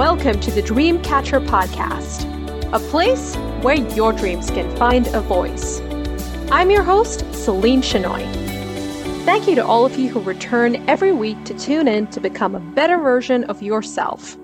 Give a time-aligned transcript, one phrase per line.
[0.00, 2.24] welcome to the Dreamcatcher Podcast,
[2.72, 5.82] a place where your dreams can find a voice.
[6.50, 8.22] I'm your host, Celine Chenoy.
[9.26, 12.54] Thank you to all of you who return every week to tune in to become
[12.54, 14.38] a better version of yourself.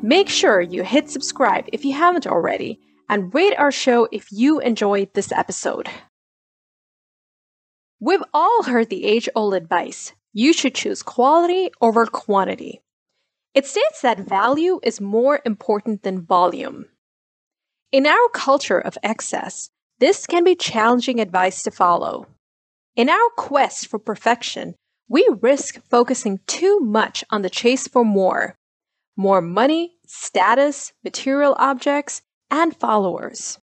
[0.00, 4.60] Make sure you hit subscribe if you haven't already, and rate our show if you
[4.60, 5.88] enjoyed this episode.
[7.98, 12.83] We've all heard the age old advice you should choose quality over quantity.
[13.54, 16.86] It states that value is more important than volume.
[17.92, 22.26] In our culture of excess, this can be challenging advice to follow.
[22.96, 24.74] In our quest for perfection,
[25.08, 28.56] we risk focusing too much on the chase for more
[29.16, 33.60] more money, status, material objects, and followers.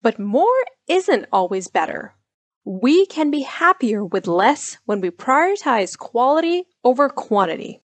[0.00, 2.14] But more isn't always better.
[2.64, 7.83] We can be happier with less when we prioritize quality over quantity.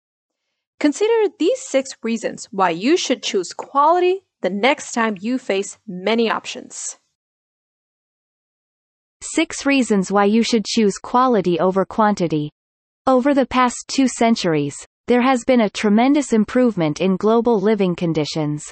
[0.83, 6.29] Consider these six reasons why you should choose quality the next time you face many
[6.29, 6.99] options.
[9.23, 12.51] 6 Reasons Why You Should Choose Quality Over Quantity.
[13.07, 14.75] Over the past two centuries,
[15.07, 18.65] there has been a tremendous improvement in global living conditions.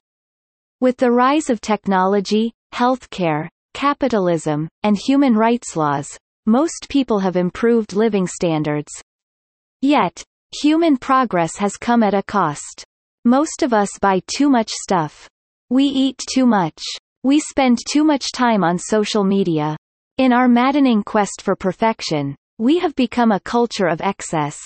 [0.81, 7.93] With the rise of technology, healthcare, capitalism, and human rights laws, most people have improved
[7.93, 8.91] living standards.
[9.81, 12.85] Yet, Human progress has come at a cost.
[13.25, 15.29] Most of us buy too much stuff.
[15.71, 16.83] We eat too much.
[17.23, 19.77] We spend too much time on social media.
[20.19, 24.59] In our maddening quest for perfection, we have become a culture of excess.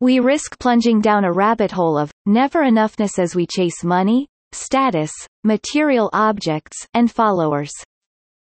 [0.00, 5.12] We risk plunging down a rabbit hole of never enoughness as we chase money, status,
[5.44, 7.70] material objects, and followers.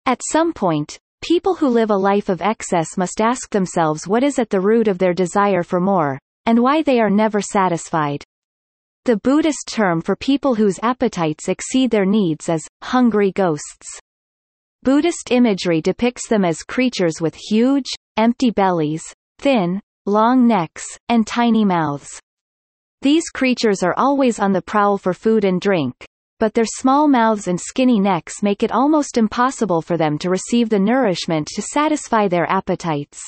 [0.05, 4.39] At some point, people who live a life of excess must ask themselves what is
[4.39, 6.17] at the root of their desire for more,
[6.49, 8.23] and why they are never satisfied.
[9.05, 13.85] The Buddhist term for people whose appetites exceed their needs is hungry ghosts.
[14.81, 17.85] Buddhist imagery depicts them as creatures with huge,
[18.17, 19.03] empty bellies,
[19.37, 22.19] thin, long necks, and tiny mouths.
[23.03, 25.93] These creatures are always on the prowl for food and drink,
[26.39, 30.69] but their small mouths and skinny necks make it almost impossible for them to receive
[30.69, 33.21] the nourishment to satisfy their appetites.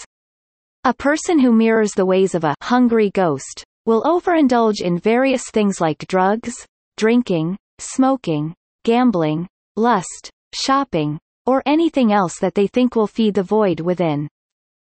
[0.84, 5.80] A person who mirrors the ways of a hungry ghost will overindulge in various things
[5.80, 6.66] like drugs,
[6.98, 13.80] drinking, smoking, gambling, lust, shopping, or anything else that they think will feed the void
[13.80, 14.28] within.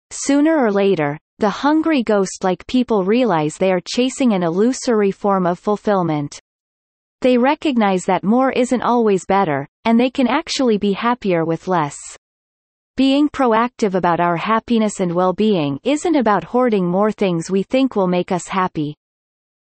[0.09, 5.59] Sooner or later, the hungry ghost-like people realize they are chasing an illusory form of
[5.59, 6.39] fulfillment.
[7.19, 11.97] They recognize that more isn't always better, and they can actually be happier with less.
[12.95, 18.05] Being proactive about our happiness and well-being isn't about hoarding more things we think will
[18.05, 18.95] make us happy.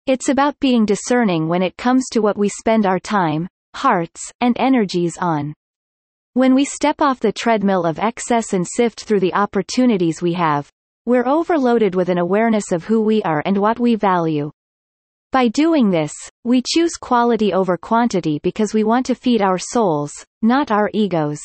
[0.07, 4.55] It's about being discerning when it comes to what we spend our time, hearts, and
[4.59, 5.55] energies on.
[6.34, 10.71] When we step off the treadmill of excess and sift through the opportunities we have,
[11.07, 14.51] we're overloaded with an awareness of who we are and what we value.
[15.33, 16.13] By doing this,
[16.45, 21.41] we choose quality over quantity because we want to feed our souls, not our egos.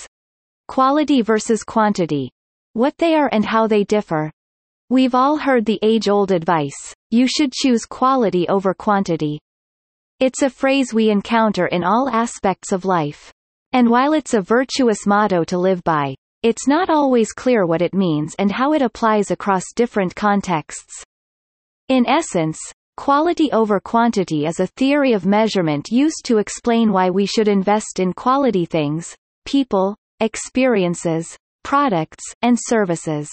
[0.70, 2.30] Quality versus quantity.
[2.74, 4.32] What they are and how they differ.
[4.92, 9.40] We've all heard the age-old advice, you should choose quality over quantity.
[10.20, 13.34] It's a phrase we encounter in all aspects of life.
[13.74, 16.14] And while it's a virtuous motto to live by,
[16.44, 21.04] it's not always clear what it means and how it applies across different contexts.
[21.88, 22.60] In essence,
[22.96, 28.00] quality over quantity is a theory of measurement used to explain why we should invest
[28.00, 29.16] in quality things,
[29.46, 33.30] people, experiences, products, and services.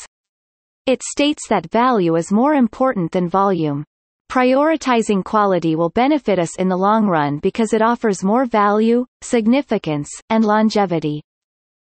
[0.86, 3.84] It states that value is more important than volume.
[4.30, 10.08] Prioritizing quality will benefit us in the long run because it offers more value, significance,
[10.30, 11.22] and longevity.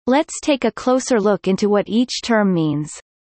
[0.07, 2.91] Let's take a closer look into what each term means.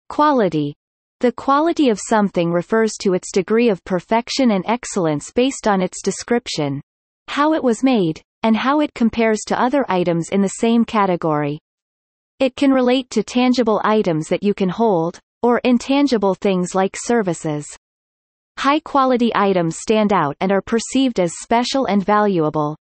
[0.10, 0.76] Quality.
[1.22, 6.02] The quality of something refers to its degree of perfection and excellence based on its
[6.02, 6.82] description,
[7.28, 11.58] how it was made, and how it compares to other items in the same category.
[12.40, 17.66] It can relate to tangible items that you can hold, or intangible things like services.
[18.60, 22.78] High-quality items stand out and are perceived as special and valuable.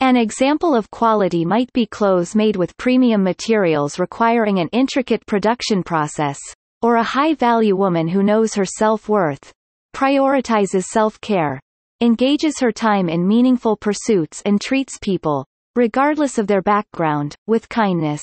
[0.00, 5.84] An example of quality might be clothes made with premium materials requiring an intricate production
[5.84, 6.40] process,
[6.82, 9.52] or a high-value woman who knows her self-worth,
[9.94, 11.60] prioritizes self-care,
[12.00, 18.22] engages her time in meaningful pursuits and treats people, regardless of their background, with kindness.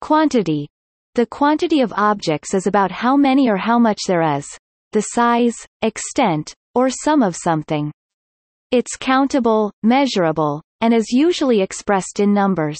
[0.00, 0.68] Quantity.
[1.14, 4.46] The quantity of objects is about how many or how much there is,
[4.92, 7.92] the size, extent, or sum of something.
[8.70, 12.78] It's countable, measurable, and is usually expressed in numbers.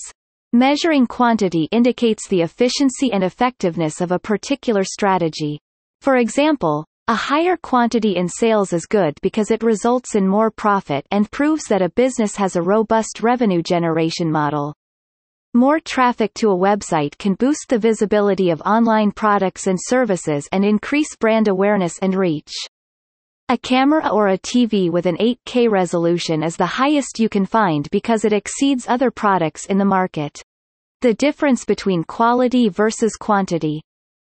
[0.55, 5.59] Measuring quantity indicates the efficiency and effectiveness of a particular strategy.
[6.01, 11.07] For example, a higher quantity in sales is good because it results in more profit
[11.11, 14.75] and proves that a business has a robust revenue generation model.
[15.53, 20.65] More traffic to a website can boost the visibility of online products and services and
[20.65, 22.51] increase brand awareness and reach.
[23.51, 27.91] A camera or a TV with an 8K resolution is the highest you can find
[27.91, 30.41] because it exceeds other products in the market.
[31.03, 33.83] The difference between quality versus quantity.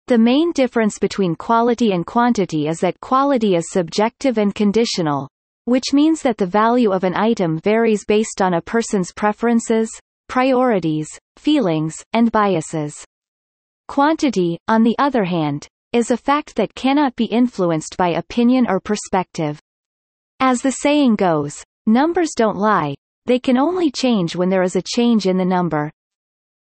[0.08, 5.28] The main difference between quality and quantity is that quality is subjective and conditional,
[5.66, 9.90] which means that the value of an item varies based on a person's preferences,
[10.26, 13.04] priorities, feelings, and biases.
[13.86, 18.80] Quantity, on the other hand, is a fact that cannot be influenced by opinion or
[18.80, 19.60] perspective.
[20.40, 22.94] As the saying goes, numbers don't lie,
[23.26, 25.90] they can only change when there is a change in the number.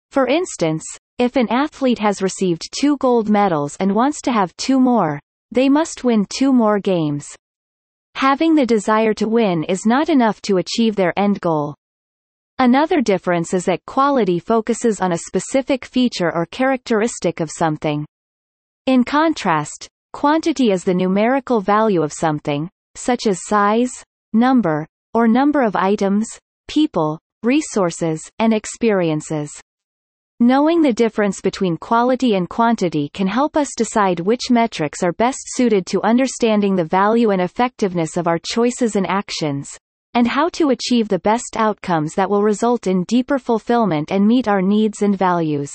[0.09, 0.83] For instance,
[1.17, 5.19] if an athlete has received two gold medals and wants to have two more,
[5.51, 7.27] they must win two more games.
[8.15, 11.75] Having the desire to win is not enough to achieve their end goal.
[12.59, 18.05] Another difference is that quality focuses on a specific feature or characteristic of something.
[18.85, 23.91] In contrast, quantity is the numerical value of something, such as size,
[24.33, 26.27] number, or number of items,
[26.67, 29.51] people, resources, and experiences.
[30.41, 35.39] Knowing the difference between quality and quantity can help us decide which metrics are best
[35.55, 39.77] suited to understanding the value and effectiveness of our choices and actions,
[40.13, 44.45] and how to achieve the best outcomes that will result in deeper fulfillment and meet
[44.45, 45.71] our needs and values.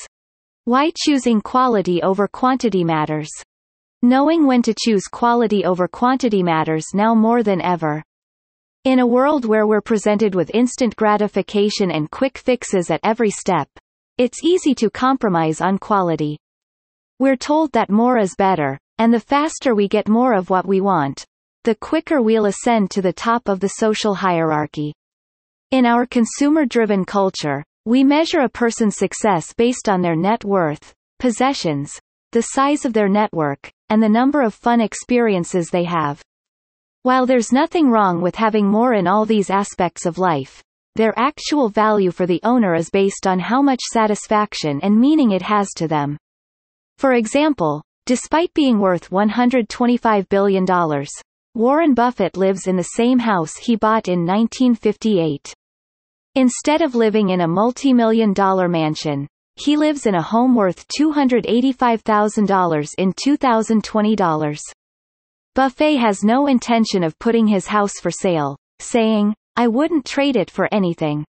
[0.67, 3.31] Why choosing quality over quantity matters.
[4.03, 8.03] Knowing when to choose quality over quantity matters now more than ever.
[8.85, 13.67] In a world where we're presented with instant gratification and quick fixes at every step,
[14.19, 16.39] it's easy to compromise on quality.
[17.19, 20.81] We're told that more is better, and the faster we get more of what we
[20.81, 21.25] want,
[21.65, 24.95] the quicker we'll ascend to the top of the social hierarchy.
[25.71, 31.99] In our consumer-driven culture, we measure a person's success based on their net worth, possessions,
[32.33, 36.23] the size of their network, and the number of fun experiences they have.
[37.03, 40.63] While there's nothing wrong with having more in all these aspects of life,
[40.97, 45.43] their actual value for the owner is based on how much satisfaction and meaning it
[45.43, 46.17] has to them.
[46.99, 50.67] For example, despite being worth $125 billion,
[51.55, 55.55] Warren Buffett lives in the same house he bought in 1958.
[56.37, 59.27] Instead of living in a multi-million dollar mansion,
[59.57, 64.63] he lives in a home worth $285,000 in 2020 dollars.
[65.55, 70.51] Buffett has no intention of putting his house for sale, saying, I wouldn't trade it
[70.51, 71.25] for anything.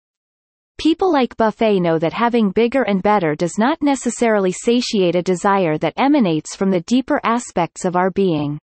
[0.79, 5.77] People like Buffett know that having bigger and better does not necessarily satiate a desire
[5.79, 8.59] that emanates from the deeper aspects of our being.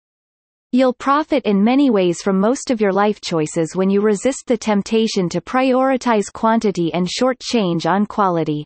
[0.71, 4.57] You'll profit in many ways from most of your life choices when you resist the
[4.57, 8.65] temptation to prioritize quantity and shortchange on quality.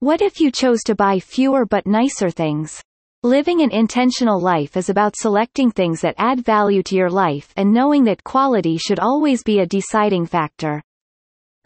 [0.00, 2.82] What if you chose to buy fewer but nicer things?
[3.22, 7.70] Living an intentional life is about selecting things that add value to your life and
[7.70, 10.82] knowing that quality should always be a deciding factor.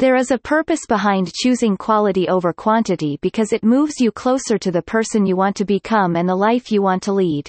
[0.00, 4.72] There is a purpose behind choosing quality over quantity because it moves you closer to
[4.72, 7.48] the person you want to become and the life you want to lead.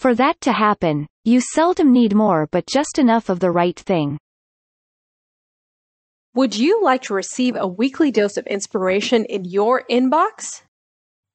[0.00, 4.18] For that to happen, you seldom need more but just enough of the right thing.
[6.34, 10.62] Would you like to receive a weekly dose of inspiration in your inbox?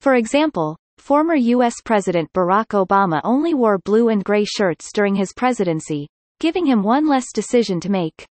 [0.00, 1.74] For example, former U.S.
[1.84, 6.08] President Barack Obama only wore blue and gray shirts during his presidency,
[6.40, 8.26] giving him one less decision to make.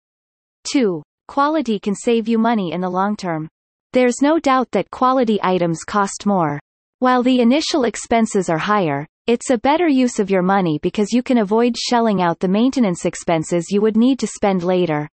[0.73, 1.03] 2.
[1.29, 3.49] Quality can save you money in the long term.
[3.93, 6.59] There's no doubt that quality items cost more.
[6.99, 11.23] While the initial expenses are higher, it's a better use of your money because you
[11.23, 15.09] can avoid shelling out the maintenance expenses you would need to spend later.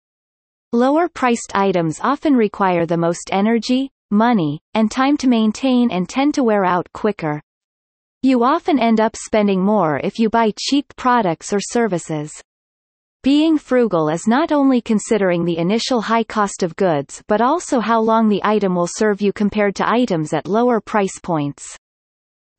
[0.74, 6.34] Lower priced items often require the most energy, money, and time to maintain and tend
[6.36, 7.42] to wear out quicker.
[8.22, 12.32] You often end up spending more if you buy cheap products or services.
[13.22, 18.00] Being frugal is not only considering the initial high cost of goods but also how
[18.00, 21.78] long the item will serve you compared to items at lower price points.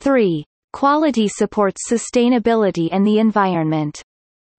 [0.01, 0.45] 3.
[0.73, 4.03] Quality supports sustainability and the environment.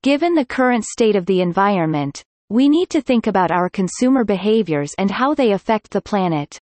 [0.04, 4.94] Given the current state of the environment, we need to think about our consumer behaviors
[4.98, 6.58] and how they affect the planet.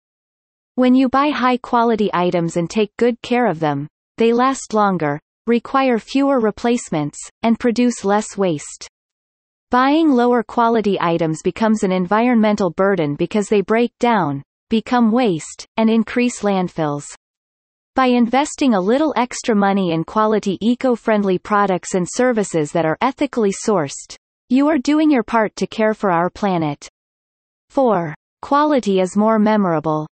[0.76, 3.86] When you buy high-quality items and take good care of them,
[4.18, 8.88] they last longer, require fewer replacements, and produce less waste.
[9.70, 15.88] Buying lower quality items becomes an environmental burden because they break down, become waste, and
[15.88, 17.06] increase landfills.
[17.94, 23.52] By investing a little extra money in quality eco-friendly products and services that are ethically
[23.64, 24.16] sourced,
[24.48, 26.88] you are doing your part to care for our planet.
[27.70, 28.12] 4.
[28.42, 30.08] Quality is more memorable.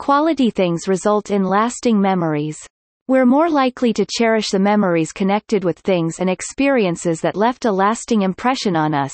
[0.00, 2.58] Quality things result in lasting memories.
[3.06, 7.70] We're more likely to cherish the memories connected with things and experiences that left a
[7.70, 9.12] lasting impression on us,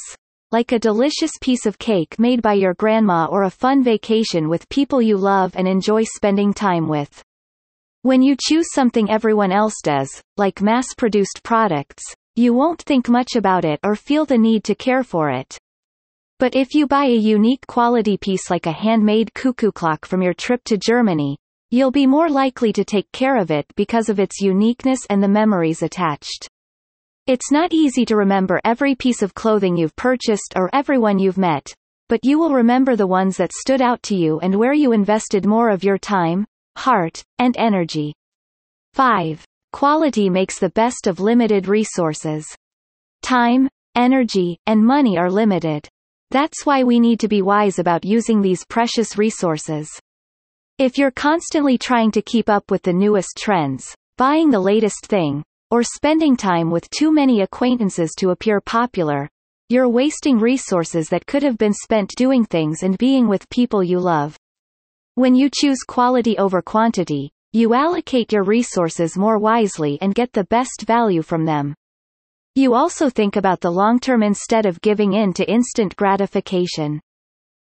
[0.51, 4.69] like a delicious piece of cake made by your grandma or a fun vacation with
[4.71, 7.23] people you love and enjoy spending time with.
[8.01, 10.09] When you choose something everyone else does,
[10.39, 12.03] like mass-produced products,
[12.37, 15.59] you won't think much about it or feel the need to care for it.
[16.41, 20.33] But if you buy a unique quality piece like a handmade cuckoo clock from your
[20.33, 21.37] trip to Germany,
[21.71, 25.29] you'll be more likely to take care of it because of its uniqueness and the
[25.29, 26.49] memories attached.
[27.27, 31.75] It's not easy to remember every piece of clothing you've purchased or everyone you've met,
[32.09, 35.45] but you will remember the ones that stood out to you and where you invested
[35.45, 36.47] more of your time,
[36.79, 38.15] heart, and energy.
[38.95, 39.45] 5.
[39.75, 42.47] Quality makes the best of limited resources.
[43.21, 45.87] Time, energy, and money are limited.
[46.31, 49.89] That's why we need to be wise about using these precious resources.
[50.79, 55.43] If you're constantly trying to keep up with the newest trends, buying the latest thing,
[55.73, 59.29] or spending time with too many acquaintances to appear popular,
[59.69, 63.99] you're wasting resources that could have been spent doing things and being with people you
[63.99, 64.37] love.
[65.17, 70.45] When you choose quality over quantity, you allocate your resources more wisely and get the
[70.45, 71.75] best value from them.
[72.55, 77.01] You also think about the long term instead of giving in to instant gratification.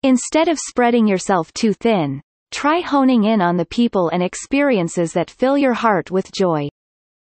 [0.02, 5.30] Instead of spreading yourself too thin, try honing in on the people and experiences that
[5.30, 6.68] fill your heart with joy.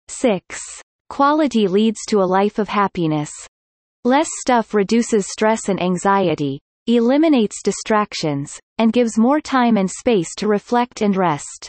[0.09, 0.61] 6.
[1.09, 3.31] Quality leads to a life of happiness.
[4.05, 10.49] Less stuff reduces stress and anxiety, eliminates distractions, and gives more time and space to
[10.49, 11.69] reflect and rest.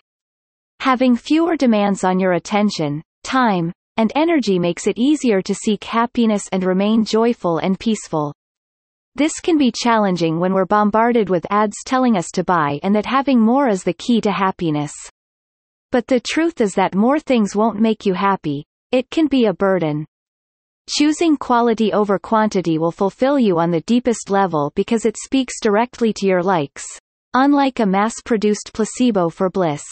[0.80, 6.48] Having fewer demands on your attention, time, and energy makes it easier to seek happiness
[6.52, 8.34] and remain joyful and peaceful.
[9.16, 13.06] This can be challenging when we're bombarded with ads telling us to buy and that
[13.06, 14.94] having more is the key to happiness.
[15.92, 19.54] But the truth is that more things won't make you happy, it can be a
[19.54, 20.06] burden.
[20.90, 26.12] Choosing quality over quantity will fulfill you on the deepest level because it speaks directly
[26.14, 26.84] to your likes,
[27.36, 29.84] unlike a mass-produced placebo for bliss.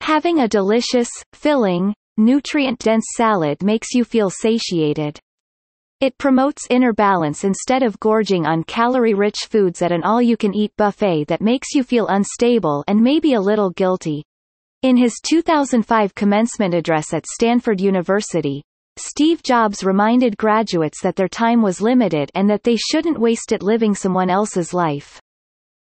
[0.00, 5.18] Having a delicious, filling, nutrient-dense salad makes you feel satiated.
[6.00, 11.40] It promotes inner balance instead of gorging on calorie-rich foods at an all-you-can-eat buffet that
[11.40, 14.24] makes you feel unstable and maybe a little guilty.
[14.82, 18.62] In his 2005 commencement address at Stanford University,
[18.96, 23.62] Steve Jobs reminded graduates that their time was limited and that they shouldn't waste it
[23.62, 25.20] living someone else's life.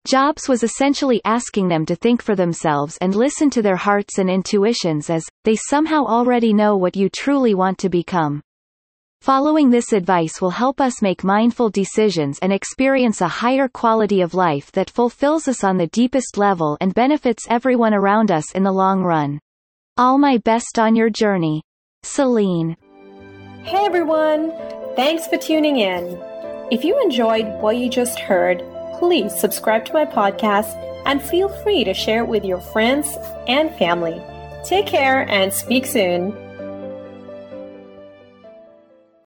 [0.07, 4.29] Jobs was essentially asking them to think for themselves and listen to their hearts and
[4.29, 8.43] intuitions as, they somehow already know what you truly want to become.
[9.23, 14.35] Following this advice will help us make mindful decisions and experience a higher quality of
[14.35, 18.71] life that fulfills us on the deepest level and benefits everyone around us in the
[18.71, 19.41] long run.
[19.97, 21.63] All my best on your journey.
[22.03, 22.77] Celine.
[23.63, 24.53] Hey everyone!
[24.97, 26.23] Thanks for tuning in.
[26.71, 28.63] If you enjoyed what you just heard,
[29.07, 33.71] please subscribe to my podcast and feel free to share it with your friends and
[33.77, 34.19] family.
[34.65, 36.33] Take care and speak soon.